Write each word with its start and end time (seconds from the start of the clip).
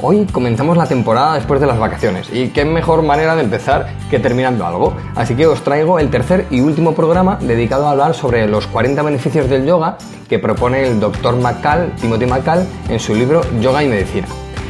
Hoy 0.00 0.26
comenzamos 0.26 0.76
la 0.76 0.86
temporada 0.86 1.34
después 1.34 1.60
de 1.60 1.66
las 1.66 1.76
vacaciones 1.76 2.28
y 2.32 2.50
qué 2.50 2.64
mejor 2.64 3.02
manera 3.02 3.34
de 3.34 3.42
empezar 3.42 3.88
que 4.08 4.20
terminando 4.20 4.64
algo. 4.64 4.94
Así 5.16 5.34
que 5.34 5.44
os 5.48 5.62
traigo 5.62 5.98
el 5.98 6.08
tercer 6.08 6.46
y 6.50 6.60
último 6.60 6.94
programa 6.94 7.36
dedicado 7.40 7.88
a 7.88 7.90
hablar 7.90 8.14
sobre 8.14 8.46
los 8.46 8.68
40 8.68 9.02
beneficios 9.02 9.50
del 9.50 9.66
yoga 9.66 9.98
que 10.28 10.38
propone 10.38 10.86
el 10.86 11.00
Dr. 11.00 11.40
McCall, 11.40 11.92
Timothy 12.00 12.26
McCall, 12.26 12.64
en 12.88 13.00
su 13.00 13.12
libro 13.12 13.40
Yoga 13.60 13.82
y 13.82 13.88
Medicina. 13.88 14.28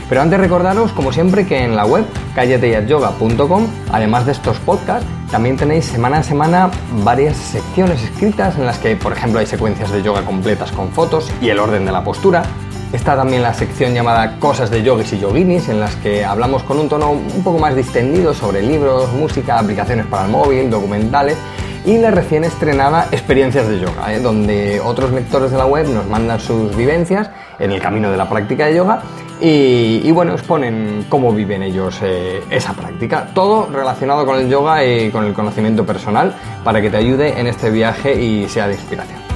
Pero 0.08 0.22
antes 0.22 0.40
recordaros, 0.40 0.92
como 0.92 1.12
siempre, 1.12 1.46
que 1.46 1.62
en 1.62 1.76
la 1.76 1.84
web 1.84 2.06
callateyatyoga.com, 2.34 3.66
además 3.92 4.24
de 4.24 4.32
estos 4.32 4.56
podcasts, 4.60 5.06
también 5.30 5.58
tenéis 5.58 5.84
semana 5.84 6.20
a 6.20 6.22
semana 6.22 6.70
varias 7.04 7.36
secciones 7.36 8.02
escritas 8.02 8.56
en 8.56 8.64
las 8.64 8.78
que, 8.78 8.96
por 8.96 9.12
ejemplo, 9.12 9.40
hay 9.40 9.46
secuencias 9.46 9.92
de 9.92 10.02
yoga 10.02 10.24
completas 10.24 10.72
con 10.72 10.88
fotos 10.88 11.30
y 11.42 11.50
el 11.50 11.58
orden 11.58 11.84
de 11.84 11.92
la 11.92 12.02
postura, 12.02 12.44
Está 12.92 13.16
también 13.16 13.42
la 13.42 13.52
sección 13.52 13.92
llamada 13.92 14.38
Cosas 14.38 14.70
de 14.70 14.82
Yogis 14.82 15.12
y 15.12 15.18
Yoginis, 15.18 15.68
en 15.68 15.78
las 15.78 15.94
que 15.96 16.24
hablamos 16.24 16.62
con 16.62 16.78
un 16.78 16.88
tono 16.88 17.10
un 17.10 17.44
poco 17.44 17.58
más 17.58 17.76
distendido 17.76 18.32
sobre 18.32 18.62
libros, 18.62 19.12
música, 19.12 19.58
aplicaciones 19.58 20.06
para 20.06 20.24
el 20.24 20.30
móvil, 20.30 20.70
documentales 20.70 21.36
y 21.84 21.98
la 21.98 22.10
recién 22.10 22.44
estrenada 22.44 23.08
Experiencias 23.12 23.68
de 23.68 23.80
Yoga, 23.80 24.14
¿eh? 24.14 24.20
donde 24.20 24.80
otros 24.80 25.12
lectores 25.12 25.50
de 25.50 25.58
la 25.58 25.66
web 25.66 25.86
nos 25.88 26.06
mandan 26.06 26.40
sus 26.40 26.74
vivencias 26.74 27.30
en 27.58 27.72
el 27.72 27.80
camino 27.80 28.10
de 28.10 28.16
la 28.16 28.28
práctica 28.28 28.66
de 28.66 28.76
yoga 28.76 29.02
y, 29.40 30.10
bueno, 30.10 30.32
exponen 30.32 31.06
cómo 31.08 31.32
viven 31.32 31.62
ellos 31.62 32.00
eh, 32.02 32.42
esa 32.50 32.72
práctica. 32.72 33.28
Todo 33.34 33.68
relacionado 33.72 34.26
con 34.26 34.38
el 34.38 34.48
yoga 34.48 34.84
y 34.84 35.10
con 35.10 35.24
el 35.26 35.32
conocimiento 35.32 35.86
personal 35.86 36.34
para 36.64 36.80
que 36.80 36.90
te 36.90 36.96
ayude 36.96 37.38
en 37.38 37.46
este 37.46 37.70
viaje 37.70 38.20
y 38.20 38.48
sea 38.48 38.66
de 38.66 38.74
inspiración. 38.74 39.27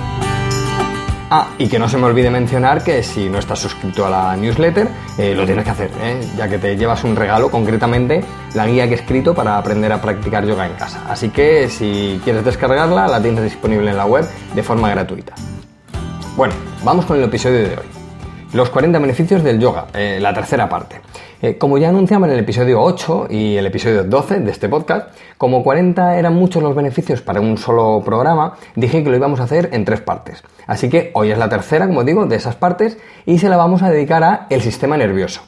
Ah, 1.34 1.48
y 1.56 1.66
que 1.66 1.78
no 1.78 1.88
se 1.88 1.96
me 1.96 2.04
olvide 2.04 2.28
mencionar 2.28 2.84
que 2.84 3.02
si 3.02 3.30
no 3.30 3.38
estás 3.38 3.58
suscrito 3.58 4.04
a 4.04 4.10
la 4.10 4.36
newsletter, 4.36 4.86
eh, 5.16 5.34
lo 5.34 5.46
tienes 5.46 5.64
que 5.64 5.70
hacer, 5.70 5.90
¿eh? 6.02 6.20
ya 6.36 6.46
que 6.46 6.58
te 6.58 6.76
llevas 6.76 7.04
un 7.04 7.16
regalo, 7.16 7.50
concretamente 7.50 8.22
la 8.52 8.66
guía 8.66 8.86
que 8.86 8.92
he 8.92 8.96
escrito 8.96 9.34
para 9.34 9.56
aprender 9.56 9.90
a 9.92 10.02
practicar 10.02 10.44
yoga 10.44 10.66
en 10.66 10.74
casa. 10.74 11.06
Así 11.08 11.30
que 11.30 11.70
si 11.70 12.20
quieres 12.22 12.44
descargarla, 12.44 13.08
la 13.08 13.22
tienes 13.22 13.44
disponible 13.44 13.92
en 13.92 13.96
la 13.96 14.04
web 14.04 14.28
de 14.54 14.62
forma 14.62 14.90
gratuita. 14.90 15.32
Bueno, 16.36 16.52
vamos 16.84 17.06
con 17.06 17.16
el 17.16 17.24
episodio 17.24 17.66
de 17.66 17.76
hoy. 17.78 17.86
Los 18.52 18.68
40 18.68 18.98
beneficios 18.98 19.42
del 19.42 19.58
yoga, 19.58 19.86
eh, 19.94 20.18
la 20.20 20.34
tercera 20.34 20.68
parte. 20.68 21.00
Eh, 21.42 21.58
como 21.58 21.76
ya 21.76 21.88
anunciaba 21.88 22.28
en 22.28 22.34
el 22.34 22.38
episodio 22.38 22.80
8 22.80 23.26
y 23.28 23.56
el 23.56 23.66
episodio 23.66 24.04
12 24.04 24.40
de 24.40 24.50
este 24.52 24.68
podcast, 24.68 25.08
como 25.36 25.64
40 25.64 26.16
eran 26.16 26.34
muchos 26.34 26.62
los 26.62 26.76
beneficios 26.76 27.20
para 27.20 27.40
un 27.40 27.58
solo 27.58 28.00
programa, 28.04 28.54
dije 28.76 29.02
que 29.02 29.10
lo 29.10 29.16
íbamos 29.16 29.40
a 29.40 29.42
hacer 29.42 29.68
en 29.72 29.84
tres 29.84 30.00
partes. 30.00 30.44
Así 30.68 30.88
que 30.88 31.10
hoy 31.14 31.32
es 31.32 31.38
la 31.38 31.48
tercera, 31.48 31.88
como 31.88 32.04
digo, 32.04 32.26
de 32.26 32.36
esas 32.36 32.54
partes 32.54 32.96
y 33.26 33.38
se 33.38 33.48
la 33.48 33.56
vamos 33.56 33.82
a 33.82 33.90
dedicar 33.90 34.22
a 34.22 34.46
el 34.50 34.62
sistema 34.62 34.96
nervioso. 34.96 35.42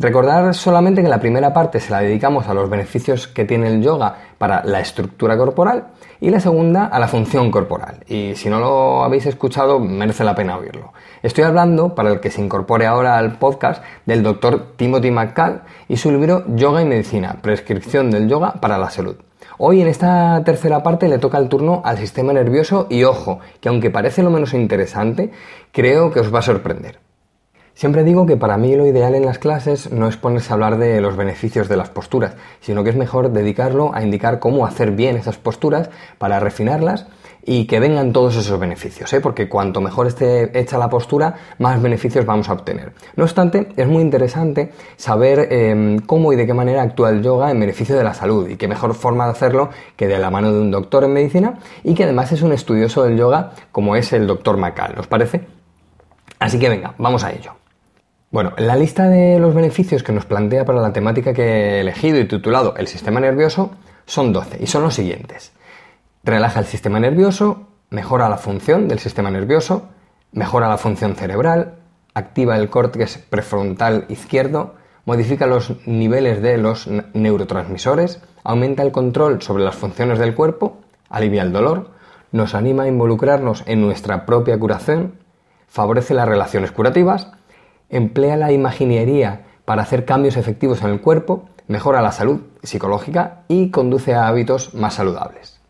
Recordar 0.00 0.54
solamente 0.54 1.02
que 1.02 1.08
la 1.08 1.18
primera 1.18 1.52
parte 1.52 1.80
se 1.80 1.90
la 1.90 1.98
dedicamos 1.98 2.46
a 2.46 2.54
los 2.54 2.70
beneficios 2.70 3.26
que 3.26 3.44
tiene 3.44 3.66
el 3.66 3.82
yoga 3.82 4.14
para 4.38 4.62
la 4.62 4.78
estructura 4.78 5.36
corporal 5.36 5.88
y 6.20 6.30
la 6.30 6.38
segunda 6.38 6.84
a 6.84 7.00
la 7.00 7.08
función 7.08 7.50
corporal. 7.50 8.04
Y 8.06 8.36
si 8.36 8.48
no 8.48 8.60
lo 8.60 9.02
habéis 9.02 9.26
escuchado, 9.26 9.80
merece 9.80 10.22
la 10.22 10.36
pena 10.36 10.56
oírlo. 10.56 10.92
Estoy 11.20 11.42
hablando, 11.42 11.96
para 11.96 12.12
el 12.12 12.20
que 12.20 12.30
se 12.30 12.40
incorpore 12.40 12.86
ahora 12.86 13.18
al 13.18 13.38
podcast, 13.38 13.82
del 14.06 14.22
doctor 14.22 14.76
Timothy 14.76 15.10
McCall 15.10 15.62
y 15.88 15.96
su 15.96 16.12
libro 16.12 16.44
Yoga 16.46 16.80
y 16.80 16.84
Medicina, 16.84 17.38
prescripción 17.42 18.08
del 18.12 18.28
yoga 18.28 18.52
para 18.52 18.78
la 18.78 18.90
salud. 18.90 19.16
Hoy 19.58 19.80
en 19.80 19.88
esta 19.88 20.40
tercera 20.44 20.80
parte 20.84 21.08
le 21.08 21.18
toca 21.18 21.38
el 21.38 21.48
turno 21.48 21.82
al 21.84 21.98
sistema 21.98 22.32
nervioso 22.32 22.86
y 22.88 23.02
ojo, 23.02 23.40
que 23.60 23.68
aunque 23.68 23.90
parece 23.90 24.22
lo 24.22 24.30
menos 24.30 24.54
interesante, 24.54 25.32
creo 25.72 26.12
que 26.12 26.20
os 26.20 26.32
va 26.32 26.38
a 26.38 26.42
sorprender. 26.42 27.07
Siempre 27.78 28.02
digo 28.02 28.26
que 28.26 28.36
para 28.36 28.56
mí 28.56 28.74
lo 28.74 28.88
ideal 28.88 29.14
en 29.14 29.24
las 29.24 29.38
clases 29.38 29.92
no 29.92 30.08
es 30.08 30.16
ponerse 30.16 30.50
a 30.50 30.54
hablar 30.54 30.78
de 30.78 31.00
los 31.00 31.16
beneficios 31.16 31.68
de 31.68 31.76
las 31.76 31.90
posturas, 31.90 32.34
sino 32.58 32.82
que 32.82 32.90
es 32.90 32.96
mejor 32.96 33.30
dedicarlo 33.30 33.94
a 33.94 34.02
indicar 34.02 34.40
cómo 34.40 34.66
hacer 34.66 34.90
bien 34.90 35.14
esas 35.14 35.36
posturas 35.36 35.88
para 36.18 36.40
refinarlas 36.40 37.06
y 37.44 37.66
que 37.66 37.78
vengan 37.78 38.12
todos 38.12 38.34
esos 38.34 38.58
beneficios, 38.58 39.12
¿eh? 39.12 39.20
porque 39.20 39.48
cuanto 39.48 39.80
mejor 39.80 40.08
esté 40.08 40.58
hecha 40.58 40.76
la 40.76 40.90
postura, 40.90 41.36
más 41.60 41.80
beneficios 41.80 42.26
vamos 42.26 42.48
a 42.48 42.54
obtener. 42.54 42.94
No 43.14 43.22
obstante, 43.22 43.68
es 43.76 43.86
muy 43.86 44.02
interesante 44.02 44.72
saber 44.96 45.46
em, 45.52 46.00
cómo 46.00 46.32
y 46.32 46.36
de 46.36 46.46
qué 46.46 46.54
manera 46.54 46.82
actúa 46.82 47.10
el 47.10 47.22
yoga 47.22 47.52
en 47.52 47.60
beneficio 47.60 47.96
de 47.96 48.02
la 48.02 48.12
salud 48.12 48.48
y 48.48 48.56
qué 48.56 48.66
mejor 48.66 48.92
forma 48.94 49.26
de 49.26 49.30
hacerlo 49.30 49.70
que 49.94 50.08
de 50.08 50.18
la 50.18 50.30
mano 50.30 50.52
de 50.52 50.58
un 50.58 50.72
doctor 50.72 51.04
en 51.04 51.12
medicina 51.12 51.60
y 51.84 51.94
que 51.94 52.02
además 52.02 52.32
es 52.32 52.42
un 52.42 52.50
estudioso 52.50 53.04
del 53.04 53.16
yoga 53.16 53.52
como 53.70 53.94
es 53.94 54.12
el 54.12 54.26
doctor 54.26 54.56
Macal, 54.56 54.96
¿os 54.98 55.06
parece? 55.06 55.46
Así 56.40 56.58
que 56.58 56.68
venga, 56.68 56.94
vamos 56.98 57.22
a 57.22 57.30
ello. 57.30 57.57
Bueno, 58.30 58.52
la 58.58 58.76
lista 58.76 59.08
de 59.08 59.38
los 59.38 59.54
beneficios 59.54 60.02
que 60.02 60.12
nos 60.12 60.26
plantea 60.26 60.66
para 60.66 60.82
la 60.82 60.92
temática 60.92 61.32
que 61.32 61.42
he 61.44 61.80
elegido 61.80 62.18
y 62.18 62.28
titulado 62.28 62.74
El 62.76 62.86
sistema 62.86 63.20
nervioso 63.20 63.70
son 64.04 64.34
12 64.34 64.58
y 64.60 64.66
son 64.66 64.82
los 64.82 64.92
siguientes. 64.92 65.52
Relaja 66.24 66.60
el 66.60 66.66
sistema 66.66 67.00
nervioso, 67.00 67.68
mejora 67.88 68.28
la 68.28 68.36
función 68.36 68.86
del 68.86 68.98
sistema 68.98 69.30
nervioso, 69.30 69.88
mejora 70.32 70.68
la 70.68 70.76
función 70.76 71.14
cerebral, 71.14 71.76
activa 72.12 72.58
el 72.58 72.68
córtex 72.68 73.16
prefrontal 73.16 74.04
izquierdo, 74.10 74.74
modifica 75.06 75.46
los 75.46 75.86
niveles 75.86 76.42
de 76.42 76.58
los 76.58 76.86
neurotransmisores, 76.86 78.20
aumenta 78.44 78.82
el 78.82 78.92
control 78.92 79.40
sobre 79.40 79.64
las 79.64 79.76
funciones 79.76 80.18
del 80.18 80.34
cuerpo, 80.34 80.76
alivia 81.08 81.40
el 81.40 81.52
dolor, 81.52 81.92
nos 82.32 82.54
anima 82.54 82.82
a 82.82 82.88
involucrarnos 82.88 83.62
en 83.64 83.80
nuestra 83.80 84.26
propia 84.26 84.58
curación, 84.58 85.14
favorece 85.66 86.12
las 86.12 86.28
relaciones 86.28 86.72
curativas, 86.72 87.32
emplea 87.90 88.36
la 88.36 88.52
imaginería 88.52 89.42
para 89.64 89.82
hacer 89.82 90.04
cambios 90.04 90.36
efectivos 90.36 90.82
en 90.82 90.90
el 90.90 91.00
cuerpo, 91.00 91.48
mejora 91.66 92.02
la 92.02 92.12
salud 92.12 92.40
psicológica 92.62 93.42
y 93.48 93.70
conduce 93.70 94.14
a 94.14 94.26
hábitos 94.26 94.74
más 94.74 94.94
saludables. 94.94 95.60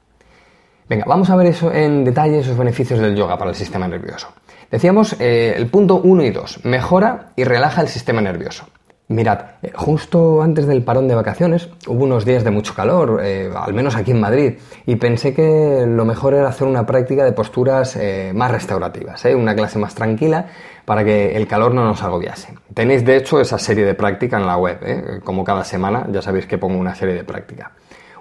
Venga, 0.88 1.04
vamos 1.06 1.28
a 1.28 1.36
ver 1.36 1.48
eso 1.48 1.72
en 1.72 2.04
detalle, 2.04 2.38
esos 2.38 2.56
beneficios 2.56 2.98
del 3.00 3.14
yoga 3.14 3.36
para 3.36 3.50
el 3.50 3.56
sistema 3.56 3.86
nervioso. 3.86 4.28
Decíamos 4.70 5.16
eh, 5.20 5.54
el 5.56 5.66
punto 5.66 5.96
1 5.96 6.22
y 6.24 6.30
2, 6.30 6.64
mejora 6.64 7.32
y 7.36 7.44
relaja 7.44 7.82
el 7.82 7.88
sistema 7.88 8.20
nervioso. 8.20 8.66
Mirad, 9.08 9.40
eh, 9.62 9.72
justo 9.74 10.42
antes 10.42 10.66
del 10.66 10.82
parón 10.82 11.08
de 11.08 11.14
vacaciones 11.14 11.70
hubo 11.86 12.04
unos 12.04 12.24
días 12.24 12.44
de 12.44 12.50
mucho 12.50 12.74
calor, 12.74 13.20
eh, 13.22 13.50
al 13.54 13.72
menos 13.72 13.96
aquí 13.96 14.10
en 14.10 14.20
Madrid, 14.20 14.58
y 14.86 14.96
pensé 14.96 15.32
que 15.32 15.86
lo 15.86 16.04
mejor 16.04 16.34
era 16.34 16.48
hacer 16.48 16.68
una 16.68 16.84
práctica 16.84 17.24
de 17.24 17.32
posturas 17.32 17.98
más 18.34 18.50
restaurativas, 18.50 19.24
una 19.24 19.54
clase 19.54 19.78
más 19.78 19.94
tranquila 19.94 20.46
para 20.88 21.04
que 21.04 21.36
el 21.36 21.46
calor 21.46 21.74
no 21.74 21.84
nos 21.84 22.02
agobiase. 22.02 22.54
Tenéis 22.72 23.04
de 23.04 23.18
hecho 23.18 23.38
esa 23.42 23.58
serie 23.58 23.84
de 23.84 23.92
práctica 23.92 24.38
en 24.38 24.46
la 24.46 24.56
web, 24.56 24.78
¿eh? 24.82 25.20
como 25.22 25.44
cada 25.44 25.62
semana 25.62 26.06
ya 26.10 26.22
sabéis 26.22 26.46
que 26.46 26.56
pongo 26.56 26.78
una 26.78 26.94
serie 26.94 27.14
de 27.14 27.24
práctica. 27.24 27.72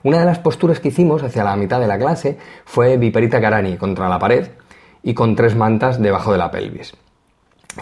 Una 0.04 0.20
de 0.20 0.26
las 0.26 0.40
posturas 0.40 0.82
que 0.82 0.90
hicimos 0.90 1.24
hacia 1.24 1.46
la 1.46 1.56
mitad 1.56 1.80
de 1.80 1.88
la 1.88 1.98
clase 1.98 2.38
fue 2.66 2.98
Viperita 2.98 3.40
Karani 3.40 3.78
contra 3.78 4.10
la 4.10 4.20
pared 4.20 4.50
y 5.02 5.14
con 5.14 5.34
tres 5.34 5.56
mantas 5.56 6.02
debajo 6.02 6.34
de 6.34 6.40
la 6.40 6.52
pelvis. 6.52 6.94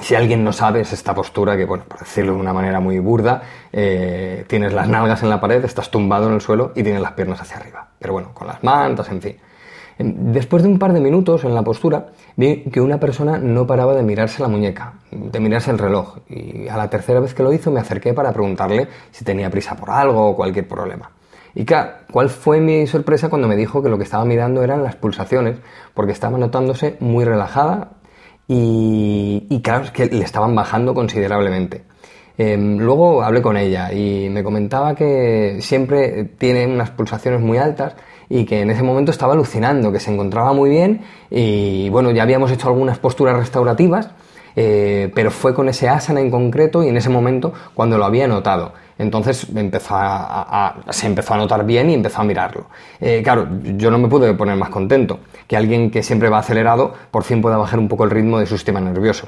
Si 0.01 0.13
alguien 0.13 0.43
no 0.43 0.51
sabe, 0.51 0.81
es 0.81 0.91
esta 0.91 1.15
postura 1.15 1.55
que, 1.55 1.65
bueno, 1.65 1.85
por 1.87 1.99
decirlo 1.99 2.33
de 2.33 2.39
una 2.39 2.53
manera 2.53 2.79
muy 2.79 2.99
burda, 2.99 3.41
eh, 3.71 4.43
tienes 4.47 4.73
las 4.73 4.89
nalgas 4.89 5.23
en 5.23 5.29
la 5.29 5.39
pared, 5.39 5.63
estás 5.63 5.89
tumbado 5.89 6.27
en 6.27 6.33
el 6.33 6.41
suelo 6.41 6.73
y 6.75 6.83
tienes 6.83 7.01
las 7.01 7.13
piernas 7.13 7.41
hacia 7.41 7.57
arriba. 7.57 7.87
Pero 7.97 8.13
bueno, 8.13 8.31
con 8.33 8.47
las 8.47 8.63
mantas, 8.63 9.09
en 9.09 9.21
fin. 9.21 9.37
Después 9.97 10.61
de 10.63 10.69
un 10.69 10.77
par 10.77 10.91
de 10.91 10.99
minutos 10.99 11.45
en 11.45 11.55
la 11.55 11.63
postura, 11.63 12.07
vi 12.35 12.63
que 12.63 12.81
una 12.81 12.99
persona 12.99 13.37
no 13.37 13.65
paraba 13.65 13.93
de 13.93 14.03
mirarse 14.03 14.41
la 14.41 14.49
muñeca, 14.49 14.95
de 15.09 15.39
mirarse 15.39 15.71
el 15.71 15.77
reloj, 15.77 16.17
y 16.27 16.67
a 16.67 16.75
la 16.75 16.89
tercera 16.89 17.21
vez 17.21 17.33
que 17.33 17.43
lo 17.43 17.53
hizo 17.53 17.71
me 17.71 17.79
acerqué 17.79 18.13
para 18.13 18.33
preguntarle 18.33 18.89
si 19.11 19.23
tenía 19.23 19.49
prisa 19.49 19.75
por 19.77 19.89
algo 19.89 20.31
o 20.31 20.35
cualquier 20.35 20.67
problema. 20.67 21.11
Y 21.53 21.63
claro, 21.63 21.91
¿cuál 22.11 22.29
fue 22.29 22.59
mi 22.59 22.85
sorpresa 22.85 23.29
cuando 23.29 23.47
me 23.47 23.55
dijo 23.55 23.81
que 23.81 23.87
lo 23.87 23.97
que 23.97 24.03
estaba 24.03 24.25
mirando 24.25 24.61
eran 24.61 24.83
las 24.83 24.97
pulsaciones? 24.97 25.59
Porque 25.93 26.11
estaba 26.11 26.37
notándose 26.37 26.97
muy 26.99 27.23
relajada 27.23 27.91
y, 28.47 29.61
claro, 29.63 29.85
es 29.85 29.91
que 29.91 30.05
le 30.05 30.23
estaban 30.23 30.53
bajando 30.55 30.93
considerablemente. 30.93 31.83
Em, 32.37 32.77
luego 32.77 33.23
hablé 33.23 33.41
con 33.41 33.55
ella 33.57 33.93
y 33.93 34.29
me 34.29 34.43
comentaba 34.43 34.93
que 34.93 35.59
siempre 35.61 36.25
tiene 36.37 36.67
unas 36.67 36.91
pulsaciones 36.91 37.39
muy 37.41 37.57
altas 37.57 37.95
y 38.27 38.45
que 38.45 38.61
en 38.61 38.69
ese 38.69 38.83
momento 38.83 39.11
estaba 39.11 39.33
alucinando, 39.33 39.91
que 39.91 39.99
se 39.99 40.11
encontraba 40.11 40.51
muy 40.51 40.69
bien 40.69 41.01
y 41.29 41.89
bueno, 41.89 42.11
ya 42.11 42.23
habíamos 42.23 42.51
hecho 42.51 42.67
algunas 42.67 42.99
posturas 42.99 43.37
restaurativas 43.37 44.09
eh, 44.55 45.11
pero 45.13 45.31
fue 45.31 45.53
con 45.53 45.69
ese 45.69 45.89
asana 45.89 46.21
en 46.21 46.31
concreto 46.31 46.83
y 46.83 46.89
en 46.89 46.97
ese 46.97 47.09
momento 47.09 47.53
cuando 47.73 47.97
lo 47.97 48.05
había 48.05 48.27
notado. 48.27 48.73
Entonces 48.97 49.47
empezó 49.53 49.95
se 50.89 51.07
empezó 51.07 51.33
a 51.33 51.37
notar 51.37 51.65
bien 51.65 51.89
y 51.89 51.93
empezó 51.93 52.21
a 52.21 52.23
mirarlo. 52.23 52.67
Eh, 53.01 53.21
claro, 53.23 53.47
yo 53.61 53.91
no 53.91 53.97
me 53.97 54.07
pude 54.07 54.33
poner 54.33 54.55
más 54.55 54.69
contento 54.69 55.19
que 55.47 55.57
alguien 55.57 55.91
que 55.91 56.01
siempre 56.01 56.29
va 56.29 56.39
acelerado 56.39 56.93
por 57.11 57.23
fin 57.23 57.41
pueda 57.41 57.57
bajar 57.57 57.79
un 57.79 57.87
poco 57.87 58.05
el 58.05 58.11
ritmo 58.11 58.39
de 58.39 58.45
su 58.45 58.55
sistema 58.57 58.79
nervioso. 58.79 59.27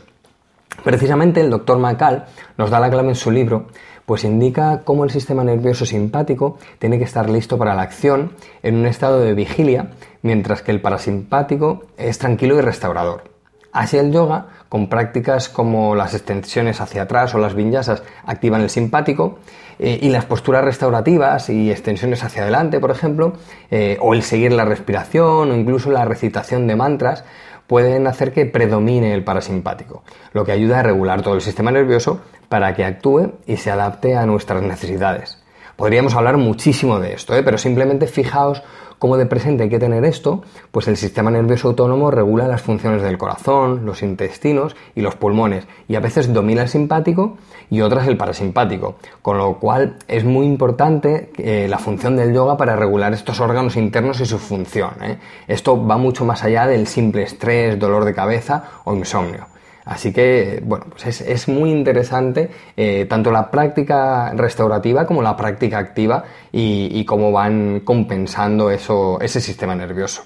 Precisamente 0.83 1.41
el 1.41 1.49
doctor 1.49 1.79
Macal 1.79 2.25
nos 2.57 2.69
da 2.69 2.79
la 2.79 2.89
clave 2.89 3.09
en 3.09 3.15
su 3.15 3.31
libro, 3.31 3.67
pues 4.05 4.23
indica 4.23 4.81
cómo 4.85 5.03
el 5.03 5.09
sistema 5.09 5.43
nervioso 5.43 5.85
simpático 5.85 6.57
tiene 6.79 6.97
que 6.97 7.03
estar 7.03 7.29
listo 7.29 7.57
para 7.57 7.75
la 7.75 7.81
acción 7.81 8.33
en 8.63 8.75
un 8.75 8.85
estado 8.85 9.19
de 9.19 9.33
vigilia, 9.33 9.91
mientras 10.21 10.61
que 10.61 10.71
el 10.71 10.79
parasimpático 10.79 11.83
es 11.97 12.17
tranquilo 12.19 12.57
y 12.57 12.61
restaurador. 12.61 13.36
Así 13.77 13.95
el 13.95 14.11
yoga, 14.11 14.47
con 14.69 14.89
prácticas 14.89 15.49
como 15.49 15.93
las 15.93 16.15
extensiones 16.15 16.81
hacia 16.81 17.03
atrás 17.03 17.35
o 17.35 17.37
las 17.37 17.53
vinyasas, 17.53 18.01
activan 18.25 18.61
el 18.61 18.71
simpático 18.71 19.37
eh, 19.77 19.99
y 20.01 20.09
las 20.09 20.25
posturas 20.25 20.65
restaurativas 20.65 21.51
y 21.51 21.69
extensiones 21.69 22.23
hacia 22.23 22.41
adelante, 22.41 22.79
por 22.79 22.89
ejemplo, 22.89 23.33
eh, 23.69 23.99
o 24.01 24.15
el 24.15 24.23
seguir 24.23 24.51
la 24.51 24.65
respiración 24.65 25.51
o 25.51 25.55
incluso 25.55 25.91
la 25.91 26.05
recitación 26.05 26.65
de 26.65 26.75
mantras, 26.75 27.23
pueden 27.67 28.07
hacer 28.07 28.33
que 28.33 28.47
predomine 28.47 29.13
el 29.13 29.23
parasimpático, 29.23 30.01
lo 30.33 30.43
que 30.43 30.53
ayuda 30.53 30.79
a 30.79 30.83
regular 30.83 31.21
todo 31.21 31.35
el 31.35 31.41
sistema 31.41 31.69
nervioso 31.69 32.21
para 32.49 32.73
que 32.73 32.83
actúe 32.83 33.33
y 33.45 33.57
se 33.57 33.69
adapte 33.69 34.15
a 34.15 34.25
nuestras 34.25 34.63
necesidades. 34.63 35.37
Podríamos 35.77 36.15
hablar 36.15 36.37
muchísimo 36.37 36.99
de 36.99 37.13
esto, 37.13 37.35
¿eh? 37.35 37.43
pero 37.43 37.59
simplemente 37.59 38.07
fijaos 38.07 38.63
cómo 38.97 39.15
de 39.15 39.27
presente 39.27 39.61
hay 39.61 39.69
que 39.69 39.77
tener 39.77 40.03
esto, 40.05 40.41
pues 40.71 40.87
el 40.87 40.97
sistema 40.97 41.29
nervioso 41.29 41.67
autónomo 41.67 42.09
regula 42.09 42.47
las 42.47 42.63
funciones 42.63 43.03
del 43.03 43.19
corazón, 43.19 43.85
los 43.85 44.01
intestinos 44.01 44.75
y 44.95 45.01
los 45.01 45.13
pulmones, 45.13 45.67
y 45.87 45.93
a 45.93 45.99
veces 45.99 46.33
domina 46.33 46.63
el 46.63 46.67
simpático 46.67 47.37
y 47.69 47.81
otras 47.81 48.07
el 48.07 48.17
parasimpático, 48.17 48.95
con 49.21 49.37
lo 49.37 49.59
cual 49.59 49.97
es 50.07 50.23
muy 50.23 50.47
importante 50.47 51.31
eh, 51.37 51.67
la 51.69 51.77
función 51.77 52.15
del 52.15 52.33
yoga 52.33 52.57
para 52.57 52.75
regular 52.75 53.13
estos 53.13 53.39
órganos 53.39 53.77
internos 53.77 54.19
y 54.19 54.25
su 54.25 54.39
función. 54.39 54.91
¿eh? 55.03 55.19
Esto 55.47 55.85
va 55.85 55.97
mucho 55.97 56.25
más 56.25 56.43
allá 56.43 56.65
del 56.65 56.87
simple 56.87 57.21
estrés, 57.21 57.77
dolor 57.77 58.03
de 58.03 58.15
cabeza 58.15 58.63
o 58.83 58.95
insomnio. 58.95 59.45
Así 59.87 60.11
que, 60.11 60.61
bueno, 60.65 60.87
pues 60.89 61.21
es, 61.21 61.47
muy 61.47 61.71
interesante 61.71 62.51
eh, 62.75 63.05
tanto 63.05 63.31
la 63.31 63.49
práctica 63.49 64.33
restaurativa 64.35 65.07
como 65.07 65.21
la 65.21 65.37
práctica 65.37 65.77
activa 65.77 66.25
y, 66.51 67.05
cómo 67.05 67.31
van 67.31 67.79
compensando 67.85 68.69
eso, 68.69 69.17
ese 69.21 69.39
sistema 69.39 69.75
nervioso. 69.75 70.25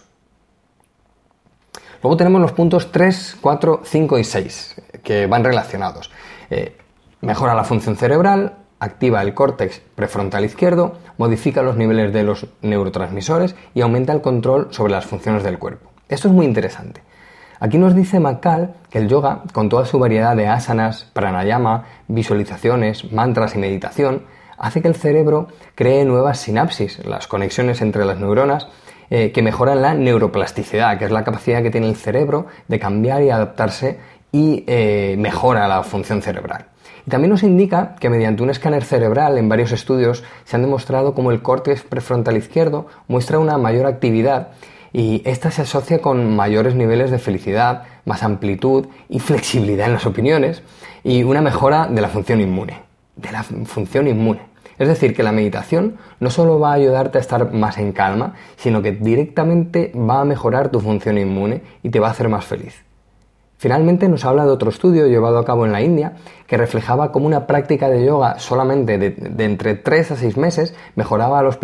Luego 2.02 2.18
tenemos 2.18 2.42
los 2.42 2.54
puntos 2.54 2.92
3, 2.92 3.38
4, 3.40 3.82
5 3.84 4.18
y 4.18 4.24
6, 4.24 4.82
que 5.04 5.28
van 5.28 5.44
relacionados. 5.44 6.10
Eh, 6.50 6.76
mejora 7.22 7.54
la 7.54 7.64
función 7.64 7.96
cerebral, 7.96 8.58
activa 8.80 9.22
el 9.22 9.36
córtex 9.36 9.80
prefrontal 9.94 10.44
izquierdo, 10.44 10.98
modifica 11.20 11.62
los 11.62 11.78
niveles 11.78 12.12
de 12.12 12.24
los 12.24 12.48
neurotransmisores 12.64 13.56
y 13.76 13.82
aumenta 13.82 14.12
el 14.12 14.22
control 14.22 14.70
sobre 14.72 14.94
las 14.94 15.06
funciones 15.06 15.44
del 15.44 15.60
cuerpo. 15.60 15.92
Esto 16.10 16.30
es 16.30 16.34
muy 16.34 16.48
interesante. 16.48 17.04
Aquí 17.62 17.78
nos 17.78 17.94
dice 17.94 18.20
Macal 18.20 18.74
que 18.90 18.98
el 18.98 19.08
yoga, 19.08 19.44
con 19.54 19.70
toda 19.70 19.86
su 19.86 20.00
variedad 20.00 20.36
de 20.36 20.48
asanas, 20.48 21.08
pranayama, 21.14 21.86
visualizaciones, 22.08 23.14
mantras 23.14 23.54
y 23.54 23.60
meditación, 23.60 24.24
hace 24.58 24.82
que 24.82 24.88
el 24.88 24.96
cerebro 24.96 25.48
cree 25.76 26.04
nuevas 26.04 26.40
sinapsis, 26.40 27.06
las 27.06 27.28
conexiones 27.28 27.84
entre 27.84 28.04
las 28.04 28.20
neuronas, 28.20 28.68
eh, 29.12 29.32
que 29.32 29.44
mejoran 29.44 29.84
la 29.84 29.94
neuroplasticidad, 29.94 30.98
que 30.98 31.06
es 31.06 31.12
la 31.12 31.24
capacidad 31.24 31.62
que 31.62 31.70
tiene 31.70 31.88
el 31.88 31.96
cerebro 31.96 32.48
de 32.68 32.80
cambiar 32.80 33.22
y 33.22 33.30
adaptarse 33.30 34.00
y 34.32 34.64
eh, 34.66 35.16
mejora 35.20 35.68
la 35.68 35.84
función 35.84 36.24
cerebral. 36.24 36.66
Y 37.06 37.12
también 37.12 37.30
nos 37.30 37.44
indica 37.44 37.96
que 38.00 38.10
mediante 38.10 38.42
un 38.42 38.50
escáner 38.50 38.84
cerebral 38.84 39.38
en 39.38 39.50
varios 39.50 39.72
estudios 39.72 40.24
se 40.46 40.56
han 40.56 40.64
demostrado 40.64 41.14
cómo 41.14 41.30
el 41.30 41.44
córtex 41.44 41.84
prefrontal 41.84 42.38
izquierdo 42.38 42.88
muestra 43.08 43.38
una 43.38 43.60
mayor 43.60 43.86
actividad 43.86 44.48
y 44.94 45.22
esta 45.26 45.52
se 45.52 45.62
asocia 45.62 46.02
con 46.02 46.36
mayores 46.36 46.76
niveles 46.76 47.12
de 47.12 47.20
felicidad, 47.20 47.84
más 48.06 48.24
amplitud 48.24 48.88
y 49.10 49.20
flexibilidad 49.20 49.88
en 49.88 49.94
las 49.94 50.06
opiniones 50.06 50.64
y 51.04 51.24
una 51.24 51.42
mejora 51.42 51.88
de 51.88 52.02
la 52.02 52.10
función 52.10 52.42
inmune. 52.42 52.80
De 53.16 53.32
la 53.32 53.44
función 53.44 54.08
inmune. 54.08 54.42
Es 54.78 54.88
decir, 54.88 55.16
que 55.16 55.24
la 55.24 55.32
meditación 55.32 55.98
no 56.20 56.30
solo 56.30 56.60
va 56.60 56.72
a 56.72 56.76
ayudarte 56.76 57.18
a 57.18 57.22
estar 57.22 57.54
más 57.54 57.78
en 57.78 57.92
calma, 57.92 58.34
sino 58.58 58.82
que 58.82 58.92
directamente 58.94 59.92
va 59.96 60.22
a 60.22 60.26
mejorar 60.26 60.70
tu 60.70 60.80
función 60.80 61.18
inmune 61.18 61.62
y 61.84 61.90
te 61.90 62.00
va 62.00 62.08
a 62.08 62.12
hacer 62.12 62.30
más 62.30 62.46
feliz. 62.46 62.84
Finalmente 63.62 64.10
nos 64.10 64.26
habla 64.26 64.44
de 64.44 64.50
otro 64.50 64.72
estudio 64.72 65.06
llevado 65.06 65.38
a 65.38 65.46
cabo 65.46 65.68
en 65.68 65.72
la 65.72 65.84
India 65.84 66.14
que 66.48 66.58
reflejaba 66.58 67.12
cómo 67.12 67.28
una 67.28 67.46
práctica 67.46 67.90
de 67.90 68.04
yoga 68.04 68.40
solamente 68.40 68.98
de, 68.98 69.46
entre 69.46 69.76
3 69.76 70.10
a 70.10 70.16
6 70.16 70.36
meses 70.36 70.74
mejoraba 70.96 71.38
a 71.38 71.44
los, 71.44 71.58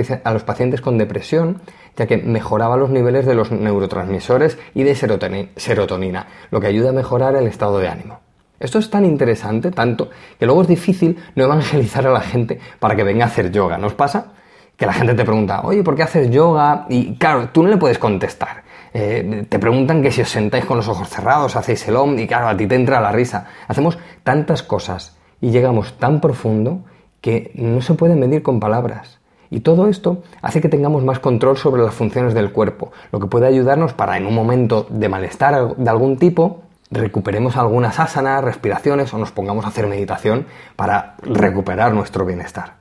pacientes 0.43 0.79
con 0.79 0.99
depresión, 0.99 1.59
ya 1.95 2.05
que 2.05 2.17
mejoraba 2.17 2.77
los 2.77 2.91
niveles 2.91 3.25
de 3.25 3.33
los 3.33 3.51
neurotransmisores 3.51 4.59
y 4.75 4.83
de 4.83 4.93
serotonina, 4.93 6.27
lo 6.51 6.61
que 6.61 6.67
ayuda 6.67 6.91
a 6.91 6.93
mejorar 6.93 7.35
el 7.35 7.47
estado 7.47 7.79
de 7.79 7.87
ánimo. 7.87 8.19
Esto 8.59 8.77
es 8.77 8.91
tan 8.91 9.03
interesante, 9.03 9.71
tanto, 9.71 10.11
que 10.37 10.45
luego 10.45 10.61
es 10.61 10.67
difícil 10.67 11.17
no 11.33 11.45
evangelizar 11.45 12.05
a 12.05 12.11
la 12.11 12.21
gente 12.21 12.59
para 12.77 12.95
que 12.95 13.03
venga 13.03 13.25
a 13.25 13.29
hacer 13.29 13.51
yoga. 13.51 13.79
¿Nos 13.79 13.95
pasa? 13.95 14.33
Que 14.75 14.85
la 14.85 14.93
gente 14.93 15.15
te 15.15 15.25
pregunta, 15.25 15.61
oye, 15.63 15.81
¿por 15.81 15.95
qué 15.95 16.03
haces 16.03 16.29
yoga? 16.29 16.85
Y 16.89 17.15
claro, 17.15 17.49
tú 17.51 17.63
no 17.63 17.69
le 17.69 17.77
puedes 17.77 17.97
contestar. 17.97 18.66
Eh, 18.93 19.45
te 19.49 19.59
preguntan 19.59 20.01
que 20.01 20.11
si 20.11 20.21
os 20.21 20.29
sentáis 20.29 20.65
con 20.65 20.77
los 20.77 20.87
ojos 20.87 21.09
cerrados, 21.09 21.55
hacéis 21.55 21.87
el 21.87 21.95
om, 21.95 22.17
y 22.17 22.27
claro, 22.27 22.47
a 22.47 22.57
ti 22.57 22.67
te 22.67 22.75
entra 22.75 23.01
la 23.01 23.11
risa. 23.11 23.47
Hacemos 23.67 23.97
tantas 24.23 24.63
cosas 24.63 25.17
y 25.41 25.51
llegamos 25.51 25.97
tan 25.97 26.21
profundo 26.21 26.81
que 27.21 27.51
no 27.55 27.81
se 27.81 27.93
puede 27.93 28.15
medir 28.15 28.41
con 28.43 28.59
palabras. 28.59 29.19
Y 29.49 29.61
todo 29.61 29.87
esto 29.87 30.23
hace 30.41 30.61
que 30.61 30.69
tengamos 30.69 31.03
más 31.03 31.19
control 31.19 31.57
sobre 31.57 31.81
las 31.81 31.93
funciones 31.93 32.33
del 32.33 32.51
cuerpo, 32.51 32.91
lo 33.11 33.19
que 33.19 33.27
puede 33.27 33.47
ayudarnos 33.47 33.93
para 33.93 34.17
en 34.17 34.25
un 34.25 34.35
momento 34.35 34.85
de 34.89 35.07
malestar 35.07 35.75
de 35.75 35.89
algún 35.89 36.17
tipo, 36.17 36.63
recuperemos 36.91 37.55
algunas 37.57 37.99
asanas, 37.99 38.43
respiraciones 38.43 39.13
o 39.13 39.17
nos 39.17 39.31
pongamos 39.31 39.65
a 39.65 39.69
hacer 39.69 39.87
meditación 39.87 40.47
para 40.75 41.15
recuperar 41.21 41.93
nuestro 41.93 42.25
bienestar. 42.25 42.75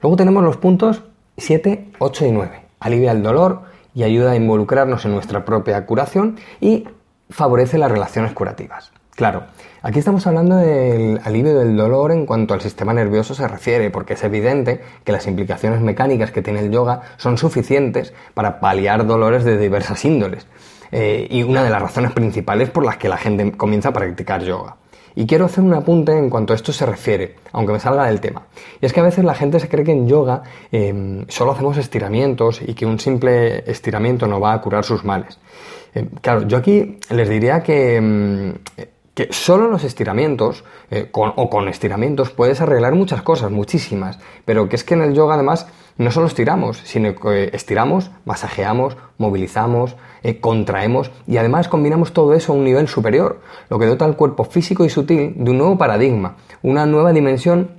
Luego 0.00 0.16
tenemos 0.16 0.42
los 0.42 0.56
puntos 0.56 1.02
7, 1.36 1.92
8 1.98 2.26
y 2.26 2.32
9. 2.32 2.60
Alivia 2.80 3.12
el 3.12 3.22
dolor 3.22 3.62
y 3.98 4.04
ayuda 4.04 4.30
a 4.30 4.36
involucrarnos 4.36 5.04
en 5.06 5.10
nuestra 5.10 5.44
propia 5.44 5.84
curación 5.84 6.36
y 6.60 6.86
favorece 7.30 7.78
las 7.78 7.90
relaciones 7.90 8.32
curativas. 8.32 8.92
Claro, 9.16 9.42
aquí 9.82 9.98
estamos 9.98 10.24
hablando 10.28 10.54
del 10.54 11.20
alivio 11.24 11.58
del 11.58 11.76
dolor 11.76 12.12
en 12.12 12.24
cuanto 12.24 12.54
al 12.54 12.60
sistema 12.60 12.94
nervioso 12.94 13.34
se 13.34 13.48
refiere, 13.48 13.90
porque 13.90 14.12
es 14.14 14.22
evidente 14.22 14.80
que 15.02 15.10
las 15.10 15.26
implicaciones 15.26 15.80
mecánicas 15.80 16.30
que 16.30 16.42
tiene 16.42 16.60
el 16.60 16.70
yoga 16.70 17.00
son 17.16 17.38
suficientes 17.38 18.14
para 18.34 18.60
paliar 18.60 19.04
dolores 19.04 19.42
de 19.42 19.58
diversas 19.58 20.04
índoles. 20.04 20.46
Eh, 20.92 21.26
y 21.28 21.42
una 21.42 21.64
de 21.64 21.70
las 21.70 21.82
razones 21.82 22.12
principales 22.12 22.70
por 22.70 22.84
las 22.84 22.98
que 22.98 23.08
la 23.08 23.16
gente 23.16 23.50
comienza 23.50 23.88
a 23.88 23.92
practicar 23.92 24.44
yoga. 24.44 24.76
Y 25.14 25.26
quiero 25.26 25.46
hacer 25.46 25.64
un 25.64 25.74
apunte 25.74 26.16
en 26.16 26.30
cuanto 26.30 26.52
a 26.52 26.56
esto 26.56 26.72
se 26.72 26.86
refiere, 26.86 27.36
aunque 27.52 27.72
me 27.72 27.80
salga 27.80 28.06
del 28.06 28.20
tema. 28.20 28.46
Y 28.80 28.86
es 28.86 28.92
que 28.92 29.00
a 29.00 29.02
veces 29.02 29.24
la 29.24 29.34
gente 29.34 29.60
se 29.60 29.68
cree 29.68 29.84
que 29.84 29.92
en 29.92 30.06
yoga 30.08 30.42
em, 30.70 31.24
solo 31.28 31.52
hacemos 31.52 31.76
estiramientos 31.76 32.60
y 32.62 32.74
que 32.74 32.86
un 32.86 32.98
simple 32.98 33.68
estiramiento 33.70 34.26
no 34.26 34.40
va 34.40 34.52
a 34.52 34.60
curar 34.60 34.84
sus 34.84 35.04
males. 35.04 35.38
Em, 35.94 36.08
claro, 36.20 36.46
yo 36.46 36.58
aquí 36.58 36.98
les 37.10 37.28
diría 37.28 37.62
que 37.62 37.96
em, 37.96 38.54
que 39.18 39.32
solo 39.32 39.66
los 39.66 39.82
estiramientos 39.82 40.62
eh, 40.92 41.10
o 41.12 41.50
con 41.50 41.66
estiramientos 41.66 42.30
puedes 42.30 42.60
arreglar 42.60 42.94
muchas 42.94 43.20
cosas, 43.20 43.50
muchísimas, 43.50 44.16
pero 44.44 44.68
que 44.68 44.76
es 44.76 44.84
que 44.84 44.94
en 44.94 45.02
el 45.02 45.12
yoga 45.12 45.34
además 45.34 45.66
no 45.96 46.12
solo 46.12 46.28
estiramos, 46.28 46.80
sino 46.84 47.16
que 47.16 47.50
estiramos, 47.52 48.12
masajeamos, 48.24 48.96
movilizamos, 49.16 49.96
eh, 50.22 50.38
contraemos 50.38 51.10
y 51.26 51.36
además 51.36 51.66
combinamos 51.66 52.12
todo 52.12 52.32
eso 52.32 52.52
a 52.52 52.54
un 52.54 52.62
nivel 52.62 52.86
superior, 52.86 53.40
lo 53.68 53.80
que 53.80 53.86
dota 53.86 54.04
al 54.04 54.14
cuerpo 54.14 54.44
físico 54.44 54.84
y 54.84 54.88
sutil 54.88 55.34
de 55.36 55.50
un 55.50 55.58
nuevo 55.58 55.76
paradigma, 55.76 56.36
una 56.62 56.86
nueva 56.86 57.12
dimensión 57.12 57.72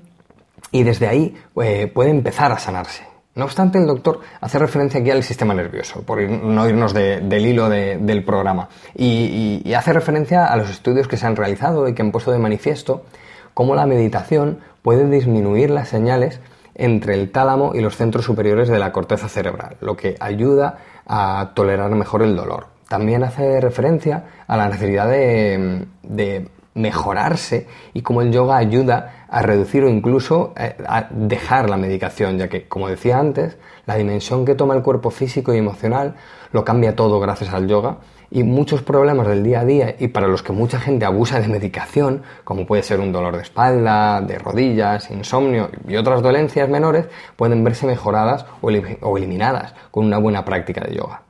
y 0.73 0.83
desde 0.83 1.07
ahí 1.07 1.37
eh, 1.63 1.87
puede 1.87 2.09
empezar 2.09 2.51
a 2.51 2.59
sanarse. 2.59 3.08
No 3.35 3.45
obstante, 3.45 3.77
el 3.77 3.87
doctor 3.87 4.19
hace 4.41 4.59
referencia 4.59 4.99
aquí 4.99 5.11
al 5.11 5.23
sistema 5.23 5.53
nervioso, 5.53 6.01
por 6.01 6.21
no 6.21 6.67
irnos 6.67 6.93
del 6.93 7.45
hilo 7.45 7.69
del 7.69 8.23
programa, 8.25 8.69
y, 8.95 9.61
y, 9.63 9.73
hace 9.75 9.93
referencia 9.93 10.45
a 10.45 10.57
los 10.57 10.69
estudios 10.69 11.07
que 11.07 11.15
se 11.15 11.25
han 11.25 11.35
realizado 11.35 11.87
y 11.87 11.93
que 11.93 12.01
han 12.01 12.11
puesto 12.11 12.31
de 12.31 12.39
manifiesto 12.39 13.05
cómo 13.53 13.75
la 13.75 13.85
meditación 13.85 14.59
puede 14.81 15.07
disminuir 15.09 15.69
las 15.69 15.89
señales 15.89 16.39
entre 16.75 17.13
el 17.13 17.31
tálamo 17.31 17.73
y 17.75 17.81
los 17.81 17.97
centros 17.97 18.25
superiores 18.25 18.69
de 18.69 18.79
la 18.79 18.91
corteza 18.91 19.27
cerebral, 19.27 19.75
lo 19.81 19.97
que 19.97 20.15
ayuda 20.19 20.77
a 21.05 21.51
tolerar 21.53 21.91
mejor 21.91 22.23
el 22.23 22.35
dolor. 22.35 22.67
También 22.87 23.23
hace 23.23 23.59
referencia 23.59 24.23
a 24.47 24.57
la 24.57 24.69
necesidad 24.69 25.07
de, 25.07 26.49
mejorarse 26.73 27.67
y 27.93 28.01
cómo 28.01 28.21
el 28.21 28.31
yoga 28.31 28.57
ayuda 28.57 29.25
a 29.29 29.41
reducir 29.41 29.83
o 29.83 29.89
incluso 29.89 30.53
eh, 30.57 30.75
a 30.87 31.07
dejar 31.11 31.69
la 31.69 31.77
medicación, 31.77 32.37
ya 32.37 32.47
que, 32.47 32.67
como 32.67 32.87
decía 32.87 33.19
antes, 33.19 33.57
la 33.85 33.95
dimensión 33.95 34.45
que 34.45 34.55
toma 34.55 34.75
el 34.75 34.81
cuerpo 34.81 35.09
físico 35.09 35.53
y 35.53 35.57
emocional 35.57 36.15
lo 36.51 36.63
cambia 36.65 36.95
todo 36.95 37.19
gracias 37.19 37.53
al 37.53 37.67
yoga 37.67 37.97
y 38.31 38.43
muchos 38.43 38.81
problemas 38.81 39.27
del 39.27 39.43
día 39.43 39.61
a 39.61 39.65
día 39.65 39.95
y 39.97 40.09
para 40.09 40.27
los 40.27 40.43
que 40.43 40.53
mucha 40.53 40.79
gente 40.79 41.05
abusa 41.05 41.39
de 41.39 41.47
medicación, 41.47 42.23
como 42.43 42.65
puede 42.65 42.83
ser 42.83 42.99
un 42.99 43.11
dolor 43.11 43.35
de 43.35 43.41
espalda, 43.41 44.21
de 44.21 44.37
rodillas, 44.37 45.09
insomnio 45.11 45.69
y 45.87 45.95
otras 45.95 46.21
dolencias 46.21 46.69
menores, 46.69 47.07
pueden 47.35 47.63
verse 47.63 47.87
mejoradas 47.87 48.45
o 48.61 49.17
eliminadas 49.17 49.73
con 49.91 50.05
una 50.05 50.17
buena 50.17 50.45
práctica 50.45 50.81
de 50.81 50.95
yoga. 50.95 51.28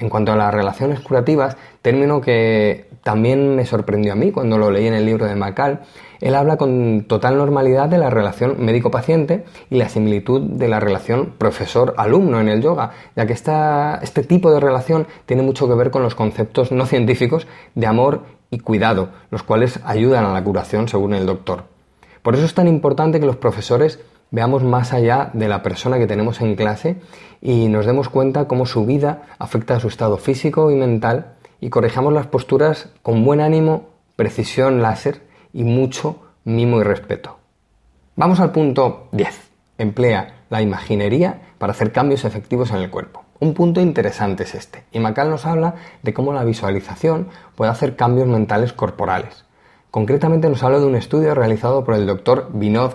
En 0.00 0.08
cuanto 0.08 0.32
a 0.32 0.36
las 0.36 0.52
relaciones 0.52 1.00
curativas, 1.00 1.58
término 1.82 2.22
que 2.22 2.88
también 3.02 3.54
me 3.54 3.66
sorprendió 3.66 4.14
a 4.14 4.16
mí 4.16 4.32
cuando 4.32 4.56
lo 4.56 4.70
leí 4.70 4.86
en 4.86 4.94
el 4.94 5.04
libro 5.04 5.26
de 5.26 5.36
Macal, 5.36 5.80
él 6.20 6.34
habla 6.34 6.56
con 6.56 7.04
total 7.06 7.36
normalidad 7.36 7.88
de 7.88 7.98
la 7.98 8.08
relación 8.10 8.64
médico-paciente 8.64 9.44
y 9.68 9.76
la 9.76 9.88
similitud 9.88 10.40
de 10.40 10.68
la 10.68 10.80
relación 10.80 11.34
profesor-alumno 11.36 12.40
en 12.40 12.48
el 12.48 12.62
yoga, 12.62 12.92
ya 13.14 13.26
que 13.26 13.34
este 13.34 14.22
tipo 14.22 14.50
de 14.50 14.60
relación 14.60 15.06
tiene 15.26 15.42
mucho 15.42 15.68
que 15.68 15.74
ver 15.74 15.90
con 15.90 16.02
los 16.02 16.14
conceptos 16.14 16.72
no 16.72 16.86
científicos 16.86 17.46
de 17.74 17.86
amor 17.86 18.22
y 18.50 18.58
cuidado, 18.58 19.10
los 19.30 19.42
cuales 19.42 19.80
ayudan 19.84 20.24
a 20.24 20.32
la 20.32 20.42
curación 20.42 20.88
según 20.88 21.14
el 21.14 21.26
doctor. 21.26 21.64
Por 22.22 22.34
eso 22.34 22.44
es 22.44 22.54
tan 22.54 22.68
importante 22.68 23.20
que 23.20 23.26
los 23.26 23.36
profesores 23.36 24.00
veamos 24.30 24.62
más 24.62 24.92
allá 24.92 25.30
de 25.32 25.48
la 25.48 25.62
persona 25.62 25.98
que 25.98 26.06
tenemos 26.06 26.40
en 26.40 26.56
clase 26.56 27.00
y 27.40 27.68
nos 27.68 27.86
demos 27.86 28.08
cuenta 28.08 28.46
cómo 28.46 28.66
su 28.66 28.86
vida 28.86 29.22
afecta 29.38 29.76
a 29.76 29.80
su 29.80 29.88
estado 29.88 30.16
físico 30.16 30.70
y 30.70 30.74
mental 30.74 31.34
y 31.60 31.70
corrijamos 31.70 32.12
las 32.12 32.26
posturas 32.26 32.90
con 33.02 33.24
buen 33.24 33.40
ánimo, 33.40 33.88
precisión 34.16 34.82
láser 34.82 35.22
y 35.52 35.64
mucho 35.64 36.22
mimo 36.44 36.80
y 36.80 36.84
respeto. 36.84 37.38
Vamos 38.16 38.40
al 38.40 38.52
punto 38.52 39.08
10. 39.12 39.50
Emplea 39.78 40.44
la 40.50 40.62
imaginería 40.62 41.40
para 41.58 41.72
hacer 41.72 41.92
cambios 41.92 42.24
efectivos 42.24 42.70
en 42.70 42.78
el 42.78 42.90
cuerpo. 42.90 43.24
Un 43.38 43.54
punto 43.54 43.80
interesante 43.80 44.42
es 44.42 44.54
este, 44.54 44.84
y 44.92 44.98
Macal 44.98 45.30
nos 45.30 45.46
habla 45.46 45.76
de 46.02 46.12
cómo 46.12 46.34
la 46.34 46.44
visualización 46.44 47.28
puede 47.56 47.70
hacer 47.70 47.96
cambios 47.96 48.28
mentales 48.28 48.74
corporales. 48.74 49.44
Concretamente 49.90 50.48
nos 50.48 50.62
habla 50.62 50.78
de 50.78 50.86
un 50.86 50.96
estudio 50.96 51.34
realizado 51.34 51.82
por 51.84 51.94
el 51.94 52.06
doctor 52.06 52.50
Vinod 52.52 52.92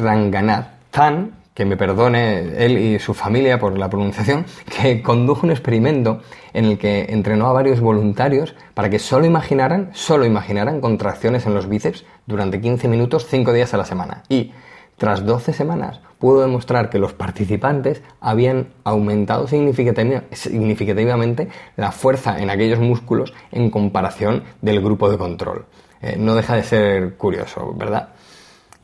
Ranganathan, 0.00 1.40
que 1.54 1.64
me 1.64 1.76
perdone 1.76 2.64
él 2.64 2.78
y 2.78 2.98
su 2.98 3.14
familia 3.14 3.58
por 3.58 3.78
la 3.78 3.90
pronunciación, 3.90 4.46
que 4.80 5.02
condujo 5.02 5.46
un 5.46 5.52
experimento 5.52 6.20
en 6.52 6.64
el 6.64 6.78
que 6.78 7.06
entrenó 7.10 7.48
a 7.48 7.52
varios 7.52 7.80
voluntarios 7.80 8.54
para 8.74 8.90
que 8.90 8.98
solo 8.98 9.26
imaginaran, 9.26 9.90
solo 9.92 10.24
imaginaran 10.24 10.80
contracciones 10.80 11.46
en 11.46 11.54
los 11.54 11.68
bíceps 11.68 12.04
durante 12.26 12.60
15 12.60 12.88
minutos 12.88 13.26
5 13.28 13.52
días 13.52 13.74
a 13.74 13.76
la 13.76 13.84
semana. 13.84 14.22
Y 14.28 14.52
tras 14.96 15.24
12 15.24 15.52
semanas 15.52 16.00
pudo 16.18 16.42
demostrar 16.42 16.90
que 16.90 16.98
los 16.98 17.14
participantes 17.14 18.02
habían 18.20 18.68
aumentado 18.84 19.46
significativamente 19.46 21.48
la 21.76 21.90
fuerza 21.90 22.38
en 22.38 22.50
aquellos 22.50 22.78
músculos 22.78 23.32
en 23.50 23.70
comparación 23.70 24.44
del 24.60 24.82
grupo 24.82 25.10
de 25.10 25.16
control. 25.16 25.64
Eh, 26.02 26.16
no 26.18 26.34
deja 26.34 26.56
de 26.56 26.62
ser 26.62 27.16
curioso, 27.16 27.74
¿verdad? 27.74 28.10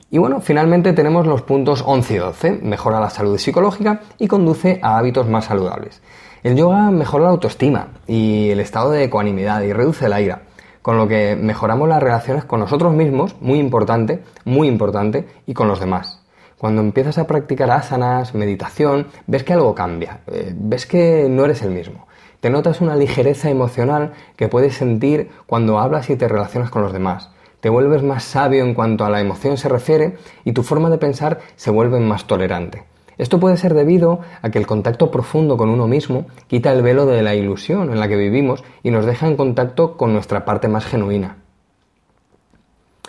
Y 0.09 0.19
bueno, 0.19 0.41
finalmente 0.41 0.93
tenemos 0.93 1.27
los 1.27 1.43
puntos 1.43 1.83
11 1.85 2.15
y 2.15 2.19
12. 2.19 2.51
Mejora 2.63 3.01
la 3.01 3.11
salud 3.11 3.39
psicológica 3.39 4.03
y 4.19 4.29
conduce 4.29 4.79
a 4.81 4.99
hábitos 4.99 5.29
más 5.29 5.47
saludables. 5.47 6.01
El 6.45 6.57
yoga 6.57 6.93
mejora 6.93 7.25
la 7.25 7.31
autoestima 7.31 7.89
y 8.07 8.51
el 8.51 8.61
estado 8.61 8.93
de 8.93 9.03
ecuanimidad 9.03 9.63
y 9.63 9.73
reduce 9.73 10.09
la 10.09 10.21
ira, 10.21 10.43
con 10.81 10.97
lo 10.97 11.09
que 11.09 11.35
mejoramos 11.35 11.89
las 11.89 12.01
relaciones 12.01 12.45
con 12.45 12.61
nosotros 12.61 12.95
mismos, 12.95 13.35
muy 13.41 13.59
importante, 13.59 14.23
muy 14.45 14.69
importante, 14.69 15.27
y 15.45 15.55
con 15.55 15.67
los 15.67 15.81
demás. 15.81 16.23
Cuando 16.57 16.83
empiezas 16.83 17.19
a 17.19 17.27
practicar 17.27 17.73
asanas, 17.73 18.33
meditación, 18.33 19.09
ves 19.27 19.43
que 19.43 19.55
algo 19.55 19.75
cambia, 19.75 20.21
eh, 20.29 20.55
ves 20.57 20.87
que 20.87 21.27
no 21.29 21.45
eres 21.45 21.63
el 21.63 21.73
mismo. 21.73 22.07
Te 22.39 22.49
notas 22.49 22.81
una 22.81 22.95
ligereza 22.95 23.51
emocional 23.51 24.13
que 24.37 24.47
puedes 24.47 24.77
sentir 24.77 25.31
cuando 25.47 25.81
hablas 25.81 26.09
y 26.11 26.17
te 26.17 26.29
relacionas 26.29 26.71
con 26.71 26.83
los 26.83 26.93
demás 26.93 27.31
te 27.67 27.71
vuelves 27.71 28.05
más 28.05 28.23
sabio 28.23 28.65
en 28.65 28.75
cuanto 28.75 29.05
a 29.05 29.11
la 29.11 29.21
emoción 29.21 29.57
se 29.57 29.69
refiere 29.69 30.19
y 30.45 30.53
tu 30.53 30.63
forma 30.63 30.89
de 30.89 30.99
pensar 30.99 31.41
se 31.57 31.73
vuelve 31.73 31.99
más 31.99 32.29
tolerante. 32.29 32.85
Esto 33.19 33.41
puede 33.41 33.57
ser 33.57 33.75
debido 33.75 34.21
a 34.41 34.51
que 34.51 34.61
el 34.61 34.69
contacto 34.69 35.11
profundo 35.11 35.57
con 35.57 35.69
uno 35.69 35.89
mismo 35.89 36.27
quita 36.47 36.73
el 36.73 36.83
velo 36.83 37.07
de 37.07 37.23
la 37.23 37.35
ilusión 37.35 37.91
en 37.91 37.99
la 37.99 38.07
que 38.07 38.15
vivimos 38.15 38.63
y 38.85 38.93
nos 38.93 39.05
deja 39.05 39.27
en 39.27 39.37
contacto 39.37 39.97
con 39.97 40.13
nuestra 40.13 40.45
parte 40.45 40.69
más 40.69 40.85
genuina. 40.85 41.39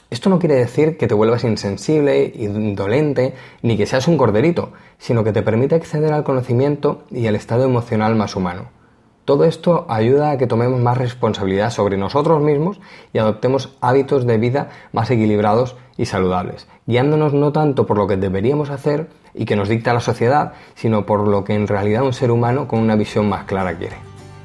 Esto 0.10 0.32
no 0.32 0.40
quiere 0.40 0.56
decir 0.56 0.98
que 0.98 1.06
te 1.06 1.14
vuelvas 1.14 1.44
insensible, 1.44 2.34
indolente, 2.36 3.36
ni 3.62 3.78
que 3.78 3.86
seas 3.86 4.08
un 4.08 4.18
corderito, 4.18 4.72
sino 4.98 5.24
que 5.24 5.34
te 5.34 5.44
permite 5.44 5.76
acceder 5.76 6.14
al 6.14 6.24
conocimiento 6.24 7.04
y 7.12 7.28
al 7.28 7.36
estado 7.36 7.64
emocional 7.64 8.16
más 8.16 8.36
humano. 8.36 8.76
Todo 9.28 9.44
esto 9.44 9.86
ayuda 9.90 10.32
a 10.32 10.38
que 10.38 10.48
tomemos 10.48 10.80
más 10.80 10.98
responsabilidad 10.98 11.70
sobre 11.70 11.98
nosotros 11.98 12.42
mismos 12.42 12.80
y 13.12 13.18
adoptemos 13.18 13.76
hábitos 13.82 14.26
de 14.26 14.38
vida 14.38 14.70
más 14.94 15.12
equilibrados 15.12 15.76
y 15.98 16.06
saludables, 16.06 16.66
guiándonos 16.86 17.34
no 17.34 17.52
tanto 17.52 17.86
por 17.86 17.98
lo 17.98 18.08
que 18.08 18.16
deberíamos 18.16 18.70
hacer 18.70 19.10
y 19.34 19.44
que 19.44 19.58
nos 19.58 19.68
dicta 19.68 19.94
la 19.94 20.00
sociedad, 20.00 20.54
sino 20.76 21.06
por 21.06 21.28
lo 21.28 21.44
que 21.44 21.56
en 21.56 21.68
realidad 21.68 22.04
un 22.04 22.14
ser 22.14 22.32
humano 22.32 22.70
con 22.70 22.80
una 22.80 22.96
visión 22.96 23.28
más 23.28 23.44
clara 23.44 23.78
quiere. 23.78 23.98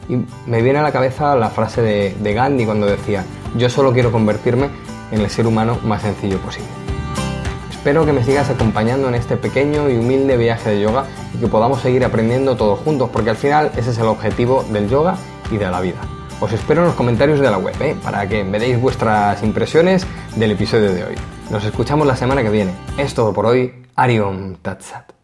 Y 0.09 0.17
me 0.51 0.63
viene 0.63 0.81
a 0.81 0.83
la 0.83 0.91
cabeza 0.91 1.37
la 1.37 1.51
frase 1.51 1.81
de, 1.81 2.35
Gandhi 2.35 2.65
cuando 2.67 2.89
decía, 2.89 3.25
yo 3.57 3.71
solo 3.71 3.93
quiero 3.93 4.11
convertirme 4.11 4.69
en 5.13 5.21
el 5.21 5.31
ser 5.31 5.47
humano 5.47 5.79
más 5.85 6.03
sencillo 6.03 6.39
posible. 6.39 6.82
Espero 7.83 8.07
que 8.07 8.13
me 8.13 8.23
sigas 8.23 8.49
acompañando 8.49 9.09
en 9.09 9.17
este 9.17 9.37
pequeño 9.37 9.91
y 9.91 9.97
humilde 9.97 10.37
viaje 10.37 10.71
de 10.71 10.81
yoga 10.81 11.05
y 11.35 11.39
que 11.39 11.49
podamos 11.49 11.81
seguir 11.81 12.05
aprendiendo 12.05 12.57
todos 12.57 12.79
juntos, 12.79 13.11
porque 13.13 13.31
al 13.31 13.37
final 13.37 13.73
ese 13.77 13.91
es 13.91 13.99
el 13.99 14.07
objetivo 14.07 14.65
del 14.71 14.89
yoga 14.89 15.17
y 15.51 15.57
de 15.57 15.69
la 15.69 15.81
vida. 15.81 15.99
Os 16.39 16.53
espero 16.53 16.83
en 16.83 16.87
los 16.87 16.95
comentarios 16.95 17.41
de 17.41 17.51
la 17.51 17.59
web 17.59 17.75
¿eh? 17.83 17.97
para 18.01 18.29
que 18.29 18.45
me 18.45 18.61
deis 18.61 18.81
vuestras 18.81 19.43
impresiones 19.43 20.07
del 20.37 20.53
episodio 20.53 20.95
de 20.95 21.03
hoy. 21.07 21.15
Nos 21.51 21.65
escuchamos 21.65 22.07
la 22.07 22.15
semana 22.15 22.45
que 22.45 22.51
viene. 22.51 22.73
Es 22.99 23.15
todo 23.15 23.33
por 23.33 23.47
hoy. 23.47 23.75
Ariom 23.97 24.55
Tatsat. 24.63 25.22